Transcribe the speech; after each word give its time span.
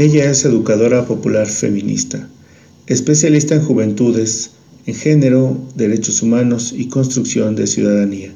Ella 0.00 0.30
es 0.30 0.46
educadora 0.46 1.04
popular 1.04 1.46
feminista, 1.46 2.26
especialista 2.86 3.54
en 3.54 3.60
juventudes, 3.60 4.52
en 4.86 4.94
género, 4.94 5.58
derechos 5.76 6.22
humanos 6.22 6.72
y 6.74 6.88
construcción 6.88 7.54
de 7.54 7.66
ciudadanía. 7.66 8.32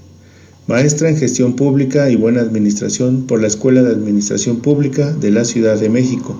Maestra 0.66 1.08
en 1.08 1.16
gestión 1.16 1.56
pública 1.56 2.10
y 2.10 2.16
buena 2.16 2.42
administración 2.42 3.22
por 3.22 3.40
la 3.40 3.46
Escuela 3.46 3.82
de 3.82 3.92
Administración 3.92 4.58
Pública 4.58 5.14
de 5.14 5.30
la 5.30 5.46
Ciudad 5.46 5.80
de 5.80 5.88
México, 5.88 6.38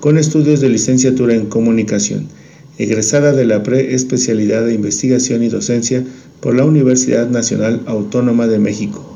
con 0.00 0.18
estudios 0.18 0.60
de 0.60 0.70
licenciatura 0.70 1.36
en 1.36 1.46
comunicación, 1.46 2.26
egresada 2.76 3.30
de 3.30 3.44
la 3.44 3.62
preespecialidad 3.62 4.66
de 4.66 4.74
investigación 4.74 5.44
y 5.44 5.50
docencia 5.50 6.02
por 6.40 6.56
la 6.56 6.64
Universidad 6.64 7.28
Nacional 7.28 7.80
Autónoma 7.86 8.48
de 8.48 8.58
México. 8.58 9.13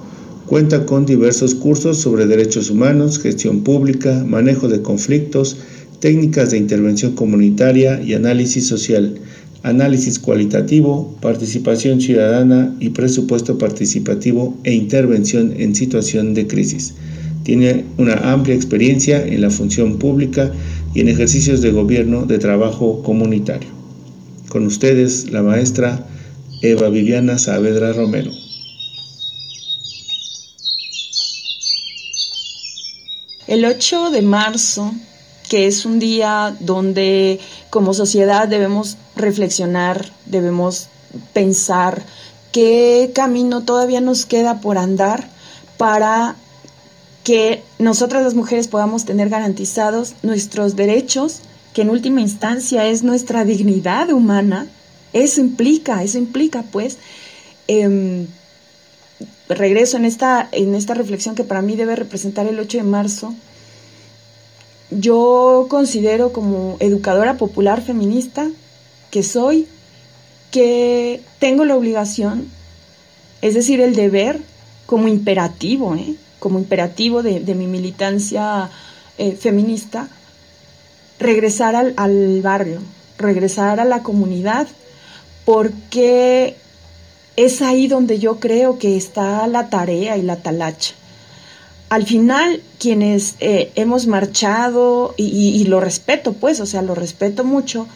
Cuenta 0.49 0.87
con 0.87 1.05
diversos 1.05 1.55
cursos 1.55 1.99
sobre 1.99 2.27
derechos 2.27 2.71
humanos, 2.71 3.19
gestión 3.19 3.63
pública, 3.65 4.25
manejo 4.27 4.67
de 4.69 4.81
conflictos, 4.81 5.59
técnicas 6.01 6.51
de 6.51 6.59
intervención 6.59 7.13
comunitaria 7.13 8.01
y 8.03 8.15
análisis 8.15 8.67
social 8.67 9.21
análisis 9.63 10.19
cualitativo, 10.19 11.17
participación 11.21 12.01
ciudadana 12.01 12.75
y 12.81 12.91
presupuesto 12.91 13.59
participativo 13.59 14.57
e 14.65 14.73
intervención 14.73 15.53
en 15.57 15.75
situación 15.75 16.35
de 16.35 16.47
crisis. 16.47 16.95
Tiene 17.43 17.85
una 17.97 18.33
amplia 18.33 18.55
experiencia 18.55 19.25
en 19.27 19.41
la 19.41 19.51
función 19.51 19.99
pública 19.99 20.53
y 20.95 21.01
en 21.01 21.09
ejercicios 21.09 21.61
de 21.61 21.73
gobierno 21.73 22.27
de 22.27 22.39
trabajo 22.39 23.03
comunitario. 23.03 23.69
Con 24.49 24.67
ustedes, 24.67 25.31
la 25.31 25.43
maestra 25.43 26.07
Eva 26.63 26.89
Viviana 26.89 27.39
Saavedra 27.39 27.93
Romero. 27.93 28.31
El 33.49 33.65
8 33.65 34.11
de 34.11 34.23
marzo 34.23 34.93
que 35.49 35.67
es 35.67 35.85
un 35.85 35.99
día 35.99 36.55
donde 36.61 37.41
como 37.71 37.95
sociedad 37.95 38.47
debemos 38.47 38.97
reflexionar, 39.17 40.13
debemos 40.27 40.89
pensar 41.33 42.05
qué 42.53 43.11
camino 43.15 43.63
todavía 43.63 44.01
nos 44.01 44.27
queda 44.27 44.61
por 44.61 44.79
andar 44.79 45.29
para 45.77 46.37
que 47.25 47.63
nosotras 47.79 48.23
las 48.23 48.35
mujeres 48.35 48.69
podamos 48.69 49.05
tener 49.05 49.29
garantizados 49.29 50.15
nuestros 50.23 50.77
derechos, 50.77 51.41
que 51.73 51.83
en 51.83 51.91
última 51.91 52.21
instancia 52.21 52.87
es 52.87 53.03
nuestra 53.03 53.45
dignidad 53.45 54.11
humana. 54.11 54.67
Eso 55.13 55.41
implica, 55.41 56.03
eso 56.03 56.19
implica 56.19 56.63
pues, 56.71 56.99
em, 57.67 58.27
regreso 59.49 59.97
en 59.97 60.05
esta, 60.05 60.49
en 60.53 60.75
esta 60.75 60.95
reflexión 60.95 61.35
que 61.35 61.45
para 61.45 61.63
mí 61.63 61.77
debe 61.77 61.97
representar 61.97 62.47
el 62.47 62.59
8 62.59 62.79
de 62.79 62.85
marzo, 62.85 63.35
yo 64.91 65.67
considero 65.69 66.33
como 66.33 66.77
educadora 66.81 67.37
popular 67.37 67.83
feminista 67.83 68.49
que 69.11 69.23
soy, 69.23 69.67
que 70.51 71.21
tengo 71.39 71.65
la 71.65 71.77
obligación, 71.77 72.49
es 73.43 73.55
decir, 73.55 73.81
el 73.81 73.95
deber 73.95 74.41
como 74.87 75.09
imperativo, 75.09 75.95
¿eh? 75.95 76.15
como 76.39 76.59
imperativo 76.59 77.23
de, 77.23 77.41
mi 77.55 77.67
militancia 77.67 78.71
eh, 79.19 79.33
feminista, 79.33 80.09
regresar 81.19 81.75
al, 81.75 81.95
al 81.97 82.41
barrio, 82.43 82.81
regresar 83.19 83.81
a 83.81 83.85
la 83.85 84.03
comunidad, 84.03 84.69
porque 85.45 86.57
es 87.39 87.63
ahí 87.63 87.87
donde 87.87 88.19
yo 88.19 88.41
creo 88.41 88.81
que 88.81 88.97
está 88.97 89.47
la 89.47 89.71
tarea 89.71 90.17
y 90.17 90.23
la 90.23 90.39
talacha. 90.39 90.95
Al 91.89 92.05
final 92.05 92.61
quienes 92.81 93.37
eh, 93.39 93.71
hemos 93.77 94.09
marchado, 94.09 95.15
y, 95.17 95.65
lo 95.65 95.79
respeto 95.79 96.33
pues, 96.33 96.59
o 96.59 96.67
sea, 96.67 96.83
lo 96.83 96.97
respeto 96.97 97.45
mucho, 97.45 97.87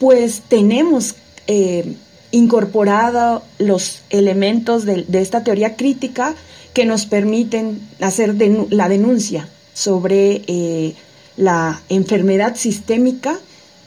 pues 0.00 0.42
tenemos 0.48 1.14
eh, 1.46 1.94
incorporado 2.32 3.44
los 3.58 4.00
elementos 4.10 4.84
de, 4.84 5.06
esta 5.12 5.44
teoría 5.44 5.76
crítica 5.76 6.34
que 6.74 6.84
nos 6.84 7.06
permiten 7.06 7.80
hacer 8.00 8.34
la 8.70 8.88
denuncia 8.88 9.48
sobre 9.74 10.42
eh, 10.48 10.96
la 11.36 11.80
enfermedad 11.88 12.56
sistémica 12.56 13.38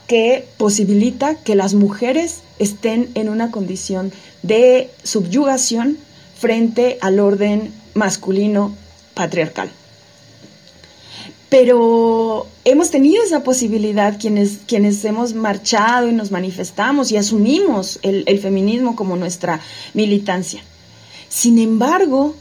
que 0.07 0.47
posibilita 0.57 1.35
que 1.35 1.55
las 1.55 1.73
mujeres 1.73 2.44
estén 2.59 3.09
en 3.15 3.29
una 3.29 3.51
condición 3.51 4.11
de 4.41 4.89
subyugación 5.03 5.97
frente 6.39 6.97
al 7.01 7.19
orden 7.19 7.73
masculino 7.93 8.75
patriarcal. 9.13 9.71
Pero 11.49 12.47
hemos 12.65 12.91
tenido 12.91 13.23
esa 13.23 13.43
posibilidad 13.43 14.19
quienes, 14.19 14.59
quienes 14.67 15.03
hemos 15.05 15.33
marchado 15.33 16.09
y 16.09 16.13
nos 16.13 16.31
manifestamos 16.31 17.11
y 17.11 17.17
asumimos 17.17 17.99
el, 18.01 18.23
el 18.27 18.39
feminismo 18.39 18.95
como 18.95 19.15
nuestra 19.15 19.61
militancia. 19.93 20.61
Sin 21.29 21.59
embargo, 21.59 22.35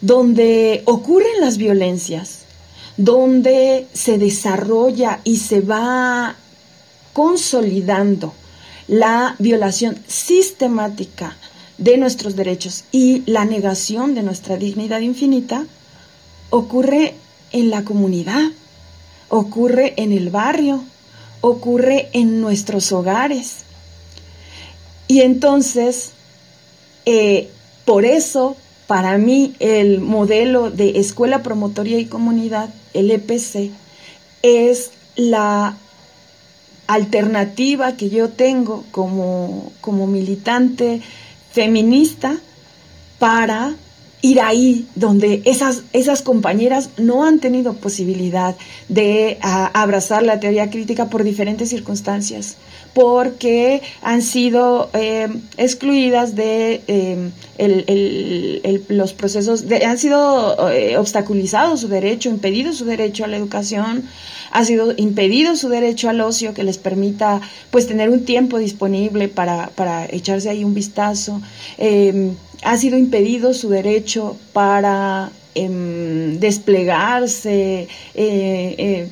donde 0.00 0.82
ocurren 0.86 1.40
las 1.40 1.58
violencias, 1.58 2.40
donde 2.96 3.86
se 3.92 4.16
desarrolla 4.16 5.20
y 5.24 5.36
se 5.38 5.60
va 5.60 6.36
consolidando 7.12 8.32
la 8.88 9.36
violación 9.38 9.98
sistemática 10.06 11.36
de 11.78 11.98
nuestros 11.98 12.36
derechos 12.36 12.84
y 12.92 13.22
la 13.26 13.44
negación 13.44 14.14
de 14.14 14.22
nuestra 14.22 14.56
dignidad 14.56 15.00
infinita, 15.00 15.66
ocurre 16.50 17.14
en 17.52 17.70
la 17.70 17.84
comunidad, 17.84 18.50
ocurre 19.28 19.94
en 19.96 20.12
el 20.12 20.30
barrio, 20.30 20.84
ocurre 21.40 22.08
en 22.12 22.40
nuestros 22.40 22.92
hogares. 22.92 23.64
Y 25.08 25.20
entonces, 25.20 26.12
eh, 27.04 27.50
por 27.84 28.04
eso, 28.04 28.56
para 28.86 29.18
mí, 29.18 29.54
el 29.58 30.00
modelo 30.00 30.70
de 30.70 30.98
escuela 30.98 31.42
promotoria 31.42 31.98
y 31.98 32.06
comunidad, 32.06 32.70
el 32.94 33.10
EPC, 33.10 33.70
es 34.42 34.90
la 35.16 35.76
alternativa 36.86 37.96
que 37.96 38.10
yo 38.10 38.28
tengo 38.30 38.84
como, 38.90 39.72
como 39.80 40.06
militante 40.06 41.00
feminista 41.52 42.36
para 43.18 43.74
ir 44.22 44.40
ahí 44.40 44.86
donde 44.94 45.42
esas, 45.44 45.82
esas 45.92 46.22
compañeras 46.22 46.90
no 46.96 47.24
han 47.24 47.38
tenido 47.38 47.74
posibilidad 47.74 48.56
de 48.88 49.38
abrazar 49.40 50.22
la 50.22 50.40
teoría 50.40 50.70
crítica 50.70 51.08
por 51.10 51.22
diferentes 51.22 51.68
circunstancias, 51.68 52.56
porque 52.94 53.82
han 54.02 54.22
sido 54.22 54.88
eh, 54.94 55.28
excluidas 55.58 56.34
de 56.34 56.80
eh, 56.88 57.30
los 58.88 59.12
procesos, 59.12 59.64
han 59.84 59.98
sido 59.98 60.70
eh, 60.70 60.96
obstaculizados 60.96 61.80
su 61.80 61.88
derecho, 61.88 62.30
impedido 62.30 62.72
su 62.72 62.84
derecho 62.84 63.24
a 63.24 63.28
la 63.28 63.36
educación, 63.36 64.04
ha 64.50 64.64
sido 64.64 64.94
impedido 64.96 65.56
su 65.56 65.68
derecho 65.68 66.08
al 66.08 66.20
ocio 66.22 66.54
que 66.54 66.64
les 66.64 66.78
permita 66.78 67.42
pues 67.70 67.86
tener 67.86 68.08
un 68.08 68.24
tiempo 68.24 68.58
disponible 68.58 69.28
para, 69.28 69.68
para 69.74 70.06
echarse 70.06 70.48
ahí 70.48 70.64
un 70.64 70.72
vistazo. 70.72 71.42
Ha 72.62 72.78
sido 72.78 72.96
impedido 72.96 73.52
su 73.52 73.68
derecho 73.68 74.05
para 74.52 75.30
em, 75.54 76.38
desplegarse 76.38 77.88
eh, 78.14 78.74
eh, 78.78 79.08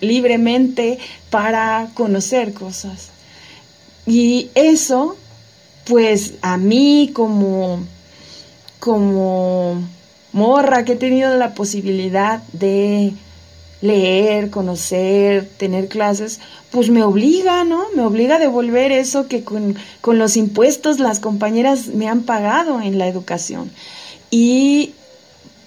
libremente 0.00 0.98
para 1.30 1.88
conocer 1.94 2.52
cosas. 2.52 3.10
Y 4.06 4.50
eso, 4.54 5.16
pues 5.84 6.34
a 6.42 6.56
mí 6.56 7.10
como, 7.12 7.80
como 8.80 9.80
morra 10.32 10.84
que 10.84 10.92
he 10.92 10.96
tenido 10.96 11.36
la 11.36 11.54
posibilidad 11.54 12.42
de 12.52 13.12
leer, 13.82 14.48
conocer, 14.50 15.48
tener 15.56 15.88
clases, 15.88 16.40
pues 16.70 16.88
me 16.88 17.02
obliga, 17.02 17.64
¿no? 17.64 17.84
Me 17.94 18.02
obliga 18.02 18.36
a 18.36 18.38
devolver 18.38 18.92
eso 18.92 19.26
que 19.26 19.44
con, 19.44 19.76
los 20.06 20.36
impuestos 20.36 21.00
las 21.00 21.20
compañeras 21.20 21.88
me 21.88 22.08
han 22.08 22.22
pagado 22.22 22.80
en 22.80 22.96
la 22.96 23.08
educación. 23.08 23.70
Y 24.32 24.94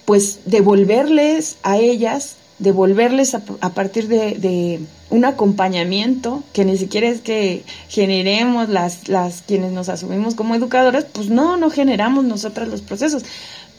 pues 0.06 0.40
devolverles 0.44 1.56
a 1.62 1.78
ellas, 1.78 2.34
devolverles 2.58 3.34
a, 3.34 3.70
partir 3.74 4.08
de, 4.08 4.80
un 5.08 5.24
acompañamiento, 5.24 6.42
que 6.52 6.64
ni 6.64 6.76
siquiera 6.76 7.08
es 7.08 7.20
que 7.20 7.62
generemos 7.88 8.68
las, 8.68 9.08
las 9.08 9.42
quienes 9.42 9.70
nos 9.70 9.88
asumimos 9.88 10.34
como 10.34 10.56
educadoras, 10.56 11.06
pues 11.12 11.30
no, 11.30 11.56
no 11.56 11.70
generamos 11.70 12.24
nosotras 12.24 12.66
los 12.68 12.82
procesos. 12.82 13.22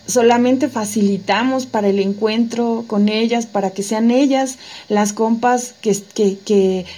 Solamente 0.06 0.70
facilitamos 0.70 1.66
para 1.66 1.90
el 1.90 2.00
encuentro 2.00 2.86
con 2.88 3.10
ellas, 3.10 3.46
para 3.46 3.72
que 3.72 3.84
sean 3.84 4.10
ellas 4.10 4.58
las 4.88 5.12
compas 5.12 5.74
que, 5.82 6.02
que, 6.14 6.38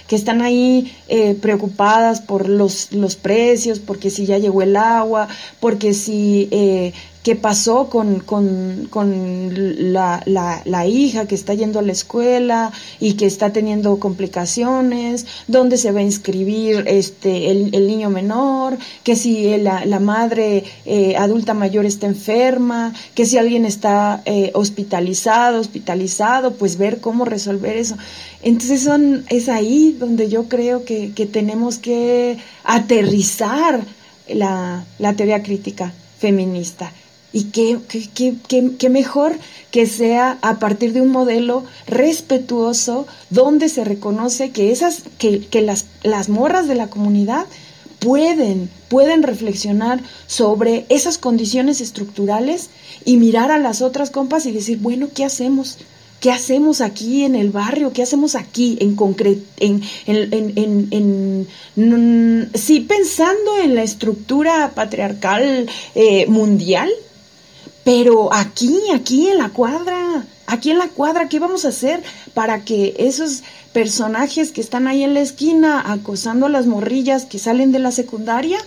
que, 0.06 0.16
están 0.16 0.42
ahí 0.42 0.92
eh, 1.08 1.34
preocupadas 1.34 2.20
por 2.20 2.48
los, 2.48 2.92
los 2.92 3.16
precios, 3.16 3.80
porque 3.80 4.10
si 4.10 4.26
ya 4.26 4.38
llegó 4.38 4.62
el 4.62 4.76
agua, 4.76 5.26
porque 5.58 5.92
si 5.92 6.46
eh, 6.52 6.92
qué 7.22 7.36
pasó 7.36 7.90
con, 7.90 8.20
con, 8.20 8.88
con 8.88 9.92
la, 9.92 10.22
la, 10.24 10.62
la, 10.64 10.86
hija 10.86 11.26
que 11.26 11.34
está 11.34 11.52
yendo 11.52 11.78
a 11.78 11.82
la 11.82 11.92
escuela 11.92 12.72
y 12.98 13.14
que 13.14 13.26
está 13.26 13.52
teniendo 13.52 13.98
complicaciones, 13.98 15.26
dónde 15.46 15.76
se 15.76 15.92
va 15.92 16.00
a 16.00 16.02
inscribir 16.02 16.84
este, 16.86 17.50
el, 17.50 17.74
el 17.74 17.86
niño 17.86 18.08
menor, 18.08 18.78
que 19.04 19.16
si 19.16 19.56
la, 19.58 19.84
la 19.84 20.00
madre 20.00 20.64
eh, 20.86 21.16
adulta 21.16 21.52
mayor 21.52 21.84
está 21.84 22.06
enferma, 22.06 22.94
que 23.14 23.26
si 23.26 23.36
alguien 23.36 23.66
está 23.66 24.22
eh, 24.24 24.50
hospitalizado, 24.54 25.60
hospitalizado, 25.60 26.54
pues 26.54 26.78
ver 26.78 27.00
cómo 27.00 27.26
resolver 27.26 27.76
eso. 27.76 27.96
Entonces 28.42 28.82
son, 28.82 29.24
es 29.28 29.50
ahí 29.50 29.94
donde 29.98 30.30
yo 30.30 30.44
creo 30.44 30.86
que, 30.86 31.12
que 31.12 31.26
tenemos 31.26 31.78
que 31.78 32.38
aterrizar 32.64 33.80
la, 34.26 34.86
la 34.98 35.12
teoría 35.14 35.42
crítica 35.42 35.92
feminista 36.18 36.92
y 37.32 37.44
qué, 37.44 37.78
qué, 37.88 38.34
qué, 38.48 38.70
qué, 38.78 38.88
mejor 38.88 39.38
que 39.70 39.86
sea 39.86 40.38
a 40.42 40.58
partir 40.58 40.92
de 40.92 41.00
un 41.00 41.10
modelo 41.10 41.64
respetuoso 41.86 43.06
donde 43.30 43.68
se 43.68 43.84
reconoce 43.84 44.50
que, 44.50 44.72
esas, 44.72 45.02
que, 45.18 45.46
que 45.46 45.62
las, 45.62 45.86
las 46.02 46.28
morras 46.28 46.66
de 46.66 46.74
la 46.74 46.88
comunidad 46.88 47.46
pueden, 48.00 48.68
pueden 48.88 49.22
reflexionar 49.22 50.00
sobre 50.26 50.86
esas 50.88 51.18
condiciones 51.18 51.80
estructurales 51.80 52.70
y 53.04 53.16
mirar 53.16 53.52
a 53.52 53.58
las 53.58 53.82
otras 53.82 54.10
compas 54.10 54.46
y 54.46 54.52
decir, 54.52 54.78
bueno, 54.78 55.08
¿qué 55.14 55.24
hacemos? 55.24 55.78
¿Qué 56.20 56.30
hacemos 56.30 56.82
aquí 56.82 57.24
en 57.24 57.34
el 57.34 57.50
barrio? 57.50 57.92
¿Qué 57.92 58.02
hacemos 58.02 58.34
aquí 58.34 58.76
en 58.80 58.94
concreto? 58.94 59.42
En, 59.58 59.82
en, 60.06 60.52
en, 60.90 61.46
en, 61.76 62.50
sí, 62.54 62.80
pensando 62.80 63.56
en 63.62 63.74
la 63.74 63.82
estructura 63.82 64.72
patriarcal 64.74 65.66
eh, 65.94 66.26
mundial, 66.26 66.90
pero 67.84 68.32
aquí, 68.32 68.78
aquí 68.94 69.28
en 69.28 69.38
la 69.38 69.50
cuadra, 69.50 70.24
aquí 70.46 70.70
en 70.70 70.78
la 70.78 70.88
cuadra, 70.88 71.28
¿qué 71.28 71.38
vamos 71.38 71.64
a 71.64 71.68
hacer 71.68 72.02
para 72.34 72.64
que 72.64 72.94
esos 72.98 73.42
personajes 73.72 74.52
que 74.52 74.60
están 74.60 74.86
ahí 74.86 75.02
en 75.02 75.14
la 75.14 75.20
esquina 75.20 75.92
acosando 75.92 76.46
a 76.46 76.50
las 76.50 76.66
morrillas 76.66 77.24
que 77.24 77.38
salen 77.38 77.72
de 77.72 77.78
la 77.78 77.90
secundaria, 77.90 78.58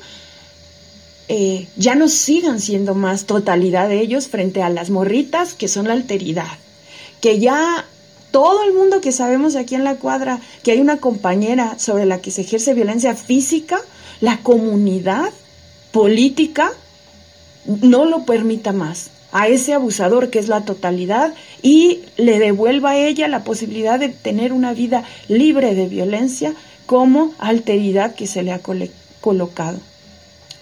eh, 1.30 1.68
ya 1.78 1.96
no 1.96 2.10
sigan 2.10 2.60
siendo 2.60 2.96
más 2.96 3.26
totalidad 3.26 3.88
de 3.88 4.02
ellos 4.02 4.28
frente 4.28 4.62
a 4.62 4.70
las 4.70 4.90
morritas 4.90 5.54
que 5.54 5.68
son 5.68 5.88
la 5.88 5.94
alteridad? 5.94 6.58
Que 7.22 7.40
ya 7.40 7.86
todo 8.32 8.64
el 8.64 8.74
mundo 8.74 9.00
que 9.00 9.12
sabemos 9.12 9.56
aquí 9.56 9.76
en 9.76 9.84
la 9.84 9.96
cuadra 9.96 10.40
que 10.64 10.72
hay 10.72 10.82
una 10.82 10.98
compañera 10.98 11.78
sobre 11.78 12.08
la 12.08 12.20
que 12.20 12.32
se 12.32 12.42
ejerce 12.42 12.74
violencia 12.74 13.14
física, 13.14 13.80
la 14.22 14.40
comunidad 14.40 15.32
política 15.92 16.74
no 17.66 18.06
lo 18.06 18.26
permita 18.26 18.72
más 18.72 19.10
a 19.32 19.48
ese 19.48 19.74
abusador 19.74 20.30
que 20.30 20.40
es 20.40 20.48
la 20.48 20.64
totalidad 20.64 21.34
y 21.62 22.02
le 22.18 22.38
devuelva 22.40 22.92
a 22.92 22.98
ella 22.98 23.28
la 23.28 23.44
posibilidad 23.44 24.00
de 24.00 24.10
tener 24.10 24.54
una 24.54 24.74
vida 24.74 25.04
libre 25.28 25.74
de 25.74 25.88
violencia 25.88 26.54
como 26.86 27.34
alteridad 27.40 28.14
que 28.14 28.28
se 28.28 28.44
le 28.44 28.52
ha 28.52 28.62
colocado. 29.22 29.80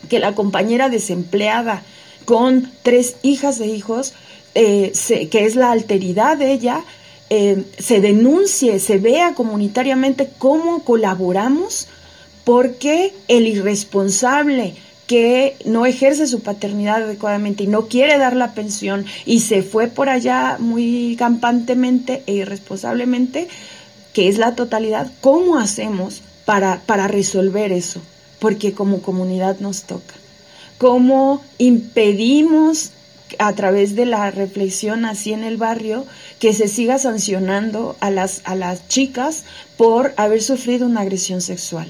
Que 0.09 0.19
la 0.19 0.33
compañera 0.36 0.89
desempleada 0.89 1.83
con 2.25 2.71
tres 2.81 3.15
hijas 3.24 3.59
e 3.59 3.68
hijos, 3.68 4.13
eh, 4.56 4.94
que 5.30 5.45
es 5.45 5.56
la 5.56 5.71
alteridad 5.71 6.38
de 6.38 6.53
ella, 6.53 6.83
eh, 7.30 7.63
se 7.77 8.01
denuncie, 8.01 8.80
se 8.80 8.98
vea 8.98 9.33
comunitariamente 9.33 10.30
cómo 10.38 10.83
colaboramos 10.83 11.88
porque 12.44 13.13
el 13.27 13.48
irresponsable, 13.48 14.75
que 15.12 15.58
no 15.66 15.86
ejerce 15.86 16.25
su 16.25 16.40
paternidad 16.40 17.04
adecuadamente 17.04 17.66
y 17.66 17.68
no 17.68 17.90
quiere 17.90 18.18
dar 18.18 18.34
la 18.34 18.54
pensión 18.54 19.06
y 19.25 19.42
se 19.42 19.62
fue 19.62 19.88
por 19.88 20.08
allá 20.08 20.56
muy 20.58 21.18
campantemente 21.19 22.24
e 22.28 22.36
irresponsablemente, 22.36 23.50
que 24.13 24.30
es 24.30 24.38
la 24.38 24.56
totalidad, 24.56 25.12
¿cómo 25.19 25.58
hacemos 25.58 26.22
para, 26.46 26.80
para 26.86 27.10
resolver 27.10 27.74
eso? 27.74 28.00
Porque 28.40 28.72
como 28.72 29.02
comunidad 29.02 29.60
nos 29.60 29.84
toca. 29.84 30.16
¿Cómo 30.78 31.42
impedimos 31.58 32.92
a 33.38 33.52
través 33.52 33.98
de 33.98 34.06
la 34.06 34.31
reflexión 34.31 35.04
así 35.04 35.34
en 35.34 35.44
el 35.44 35.58
barrio 35.58 36.06
que 36.40 36.54
se 36.54 36.69
siga 36.69 37.00
sancionando 37.00 37.98
a 38.00 38.12
las, 38.12 38.40
a 38.46 38.56
las 38.56 38.88
chicas 38.88 39.44
por 39.75 40.13
haber 40.16 40.42
sufrido 40.42 40.86
una 40.86 41.02
agresión 41.02 41.42
sexual? 41.42 41.90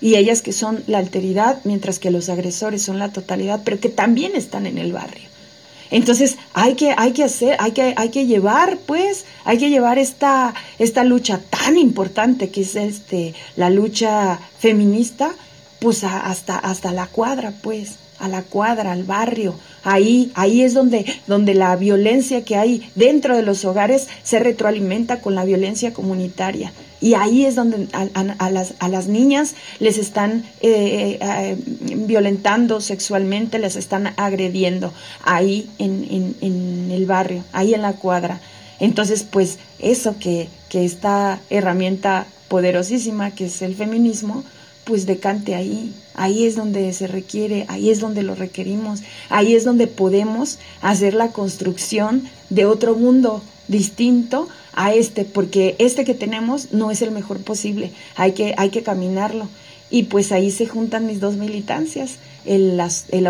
Y 0.00 0.16
ellas 0.16 0.42
que 0.42 0.52
son 0.52 0.82
la 0.86 0.98
alteridad, 0.98 1.58
mientras 1.64 1.98
que 1.98 2.10
los 2.10 2.28
agresores 2.28 2.82
son 2.82 2.98
la 2.98 3.12
totalidad, 3.12 3.60
pero 3.64 3.80
que 3.80 3.88
también 3.88 4.32
están 4.34 4.66
en 4.66 4.78
el 4.78 4.92
barrio. 4.92 5.28
Entonces 5.90 6.36
hay 6.54 6.74
que, 6.74 6.94
hay 6.96 7.12
que 7.12 7.24
hacer, 7.24 7.56
hay 7.58 7.72
que, 7.72 7.94
hay 7.96 8.10
que 8.10 8.26
llevar, 8.26 8.78
pues, 8.86 9.24
hay 9.44 9.58
que 9.58 9.70
llevar 9.70 9.98
esta, 9.98 10.54
esta 10.78 11.04
lucha 11.04 11.40
tan 11.50 11.76
importante 11.78 12.50
que 12.50 12.62
es 12.62 12.76
este, 12.76 13.34
la 13.56 13.70
lucha 13.70 14.38
feminista, 14.58 15.32
pues 15.80 16.04
hasta, 16.04 16.58
hasta 16.58 16.92
la 16.92 17.06
cuadra, 17.06 17.52
pues, 17.62 17.96
a 18.20 18.28
la 18.28 18.42
cuadra, 18.42 18.92
al 18.92 19.04
barrio. 19.04 19.54
Ahí, 19.82 20.30
ahí 20.34 20.62
es 20.62 20.74
donde, 20.74 21.04
donde 21.26 21.54
la 21.54 21.74
violencia 21.76 22.44
que 22.44 22.56
hay 22.56 22.88
dentro 22.94 23.36
de 23.36 23.42
los 23.42 23.64
hogares 23.64 24.08
se 24.22 24.38
retroalimenta 24.38 25.20
con 25.20 25.34
la 25.34 25.44
violencia 25.44 25.92
comunitaria. 25.92 26.72
Y 27.00 27.14
ahí 27.14 27.46
es 27.46 27.54
donde 27.54 27.88
a, 27.92 28.50
las, 28.50 28.74
a 28.78 28.88
las, 28.88 29.06
niñas 29.06 29.54
les 29.78 29.96
están 29.96 30.44
eh, 30.60 31.18
eh, 31.20 31.56
violentando 31.66 32.82
sexualmente, 32.82 33.58
les 33.58 33.76
están 33.76 34.12
agrediendo, 34.18 34.92
ahí 35.24 35.70
en, 35.78 36.36
en, 36.42 36.90
el 36.90 37.06
barrio, 37.06 37.42
ahí 37.52 37.72
en 37.72 37.80
la 37.80 37.94
cuadra. 37.94 38.40
Entonces, 38.80 39.22
pues 39.22 39.58
eso 39.78 40.16
que, 40.20 40.48
que 40.68 40.84
esta 40.84 41.40
herramienta 41.48 42.26
poderosísima 42.48 43.30
que 43.30 43.46
es 43.46 43.62
el 43.62 43.74
feminismo, 43.76 44.44
pues 44.84 45.06
decante 45.06 45.54
ahí. 45.54 45.94
Ahí 46.20 46.44
es 46.44 46.54
donde 46.54 46.92
se 46.92 47.06
requiere, 47.06 47.64
ahí 47.68 47.88
es 47.88 47.98
donde 47.98 48.22
lo 48.22 48.34
requerimos, 48.34 49.00
ahí 49.30 49.54
es 49.54 49.64
donde 49.64 49.86
podemos 49.86 50.58
hacer 50.82 51.14
la 51.14 51.28
construcción 51.28 52.28
de 52.50 52.66
otro 52.66 52.94
mundo 52.94 53.42
distinto 53.68 54.46
a 54.74 54.92
este, 54.92 55.24
porque 55.24 55.76
este 55.78 56.04
que 56.04 56.12
tenemos 56.12 56.72
no 56.72 56.90
es 56.90 57.00
el 57.00 57.10
mejor 57.10 57.40
posible, 57.40 57.90
hay 58.16 58.32
que, 58.32 58.52
hay 58.58 58.68
que 58.68 58.82
caminarlo. 58.82 59.48
Y 59.88 60.02
pues 60.04 60.30
ahí 60.30 60.50
se 60.50 60.66
juntan 60.66 61.06
mis 61.06 61.20
dos 61.20 61.36
militancias, 61.36 62.16
el, 62.44 62.78
el 63.12 63.26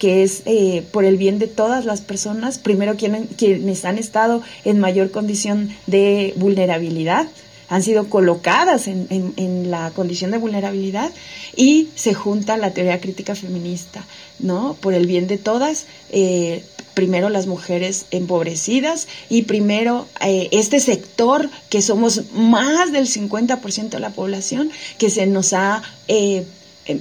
que 0.00 0.24
es 0.24 0.42
eh, 0.46 0.84
por 0.90 1.04
el 1.04 1.16
bien 1.16 1.38
de 1.38 1.46
todas 1.46 1.84
las 1.84 2.00
personas, 2.00 2.58
primero 2.58 2.96
quienes, 2.96 3.28
quienes 3.36 3.84
han 3.84 3.98
estado 3.98 4.42
en 4.64 4.80
mayor 4.80 5.12
condición 5.12 5.70
de 5.86 6.34
vulnerabilidad, 6.38 7.28
han 7.68 7.82
sido 7.82 8.08
colocadas 8.08 8.88
en, 8.88 9.06
en, 9.10 9.70
la 9.70 9.90
condición 9.90 10.30
de 10.30 10.38
vulnerabilidad 10.38 11.10
y 11.54 11.88
se 11.94 12.14
junta 12.14 12.56
la 12.56 12.72
teoría 12.72 13.00
crítica 13.00 13.34
feminista, 13.34 14.04
¿no? 14.38 14.74
Por 14.80 14.94
el 14.94 15.06
bien 15.06 15.26
de 15.26 15.38
todas, 15.38 15.86
eh, 16.10 16.64
primero 16.94 17.28
las 17.28 17.46
mujeres 17.46 18.06
empobrecidas 18.10 19.06
y 19.28 19.42
primero 19.42 20.06
eh, 20.20 20.48
este 20.50 20.80
sector 20.80 21.48
que 21.68 21.82
somos 21.82 22.22
más 22.32 22.90
del 22.90 23.06
50% 23.06 23.90
de 23.90 24.00
la 24.00 24.10
población 24.10 24.70
que 24.98 25.10
se 25.10 25.26
nos 25.26 25.52
ha 25.52 25.82
eh, 26.08 26.44
em, 26.86 27.00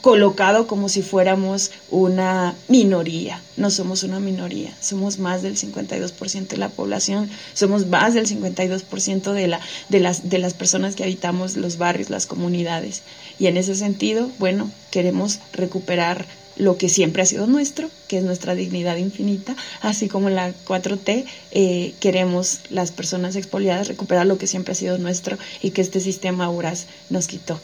colocado 0.00 0.66
como 0.66 0.88
si 0.88 1.02
fuéramos 1.02 1.70
una 1.90 2.54
minoría. 2.68 3.40
No 3.56 3.70
somos 3.70 4.02
una 4.02 4.20
minoría, 4.20 4.74
somos 4.80 5.18
más 5.18 5.42
del 5.42 5.56
52% 5.56 6.48
de 6.48 6.56
la 6.56 6.70
población, 6.70 7.28
somos 7.52 7.86
más 7.86 8.14
del 8.14 8.26
52% 8.26 9.32
de, 9.32 9.48
la, 9.48 9.60
de, 9.88 10.00
las, 10.00 10.28
de 10.30 10.38
las 10.38 10.54
personas 10.54 10.94
que 10.94 11.04
habitamos 11.04 11.56
los 11.56 11.76
barrios, 11.76 12.10
las 12.10 12.26
comunidades. 12.26 13.02
Y 13.38 13.46
en 13.46 13.56
ese 13.56 13.74
sentido, 13.74 14.30
bueno, 14.38 14.70
queremos 14.90 15.40
recuperar 15.52 16.26
lo 16.56 16.76
que 16.76 16.88
siempre 16.88 17.22
ha 17.22 17.26
sido 17.26 17.46
nuestro, 17.46 17.90
que 18.06 18.18
es 18.18 18.24
nuestra 18.24 18.54
dignidad 18.54 18.96
infinita, 18.96 19.56
así 19.80 20.08
como 20.08 20.28
la 20.28 20.52
4T 20.66 21.24
eh, 21.52 21.94
queremos 22.00 22.60
las 22.68 22.92
personas 22.92 23.34
expoliadas 23.36 23.88
recuperar 23.88 24.26
lo 24.26 24.36
que 24.36 24.46
siempre 24.46 24.72
ha 24.72 24.76
sido 24.76 24.98
nuestro 24.98 25.38
y 25.62 25.70
que 25.70 25.80
este 25.80 26.00
sistema 26.00 26.50
URAS 26.50 26.86
nos 27.08 27.26
quitó. 27.26 27.58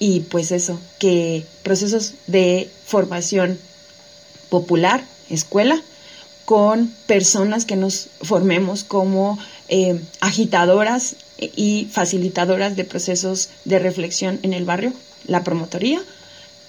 Y 0.00 0.20
pues 0.20 0.50
eso, 0.50 0.80
que 0.98 1.44
procesos 1.62 2.14
de 2.26 2.68
formación 2.86 3.58
popular, 4.48 5.04
escuela, 5.28 5.80
con 6.44 6.92
personas 7.06 7.64
que 7.64 7.76
nos 7.76 8.08
formemos 8.22 8.82
como 8.82 9.38
eh, 9.68 10.00
agitadoras 10.20 11.14
y 11.38 11.86
facilitadoras 11.92 12.74
de 12.74 12.84
procesos 12.84 13.50
de 13.64 13.78
reflexión 13.78 14.40
en 14.42 14.52
el 14.52 14.64
barrio, 14.64 14.92
la 15.26 15.44
promotoría, 15.44 16.02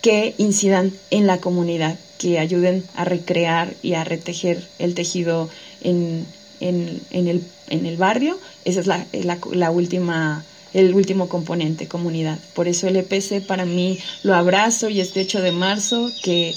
que 0.01 0.35
incidan 0.37 0.93
en 1.09 1.25
la 1.25 1.39
comunidad, 1.39 1.97
que 2.17 2.37
ayuden 2.37 2.83
a 2.95 3.05
recrear 3.05 3.73
y 3.81 3.93
a 3.93 4.03
retejer 4.03 4.67
el 4.77 4.93
tejido 4.93 5.49
en, 5.81 6.27
en, 6.59 7.01
el, 7.11 7.43
en 7.67 7.85
el, 7.87 7.97
barrio. 7.97 8.37
Esa 8.65 8.81
es 8.81 8.87
la, 8.87 9.05
la, 9.51 9.71
última, 9.71 10.43
el 10.73 10.93
último 10.93 11.27
componente, 11.27 11.87
comunidad. 11.87 12.39
Por 12.53 12.67
eso 12.67 12.87
el 12.87 12.95
EPC 12.95 13.45
para 13.45 13.65
mí 13.65 13.99
lo 14.23 14.35
abrazo 14.35 14.89
y 14.89 15.01
este 15.01 15.21
8 15.21 15.41
de 15.41 15.51
marzo 15.51 16.11
que 16.23 16.55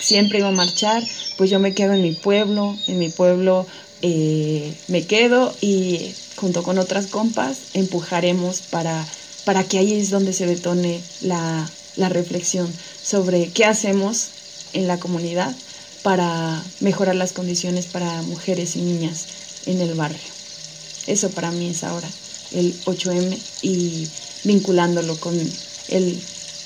siempre 0.00 0.38
iba 0.38 0.48
a 0.48 0.52
marchar, 0.52 1.02
pues 1.36 1.50
yo 1.50 1.58
me 1.58 1.74
quedo 1.74 1.94
en 1.94 2.02
mi 2.02 2.12
pueblo, 2.12 2.76
en 2.86 2.98
mi 2.98 3.08
pueblo 3.08 3.66
eh, 4.02 4.72
me 4.88 5.06
quedo 5.06 5.54
y 5.60 6.12
junto 6.36 6.62
con 6.62 6.78
otras 6.78 7.06
compas 7.06 7.58
empujaremos 7.74 8.60
para, 8.60 9.04
para 9.44 9.64
que 9.64 9.78
ahí 9.78 9.94
es 9.94 10.10
donde 10.10 10.32
se 10.32 10.46
detone 10.46 11.00
la, 11.22 11.68
la 11.96 12.08
reflexión 12.08 12.72
sobre 13.02 13.48
qué 13.48 13.64
hacemos 13.64 14.28
en 14.72 14.86
la 14.86 14.98
comunidad 14.98 15.54
para 16.02 16.62
mejorar 16.80 17.16
las 17.16 17.32
condiciones 17.32 17.86
para 17.86 18.22
mujeres 18.22 18.76
y 18.76 18.82
niñas 18.82 19.26
en 19.66 19.80
el 19.80 19.94
barrio. 19.94 20.20
Eso 21.08 21.30
para 21.30 21.50
mí 21.50 21.70
es 21.70 21.82
ahora 21.82 22.08
el 22.56 22.74
8M 22.84 23.38
y 23.62 24.08
vinculándolo 24.44 25.16
con 25.20 25.40
el 25.88 26.18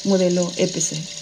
modelo 0.05 0.53
EPC. 0.57 1.20